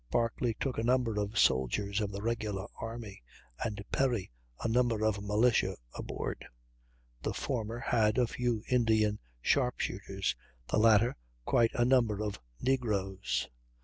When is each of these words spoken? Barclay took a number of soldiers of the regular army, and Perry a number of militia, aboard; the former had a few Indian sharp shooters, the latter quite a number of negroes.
Barclay 0.09 0.55
took 0.59 0.79
a 0.79 0.83
number 0.83 1.19
of 1.19 1.37
soldiers 1.37 2.01
of 2.01 2.11
the 2.11 2.23
regular 2.23 2.65
army, 2.79 3.21
and 3.63 3.83
Perry 3.91 4.31
a 4.61 4.67
number 4.67 5.05
of 5.05 5.21
militia, 5.23 5.75
aboard; 5.93 6.43
the 7.21 7.35
former 7.35 7.77
had 7.77 8.17
a 8.17 8.25
few 8.25 8.63
Indian 8.67 9.19
sharp 9.43 9.79
shooters, 9.79 10.35
the 10.69 10.79
latter 10.79 11.15
quite 11.45 11.69
a 11.75 11.85
number 11.85 12.19
of 12.23 12.41
negroes. 12.59 13.47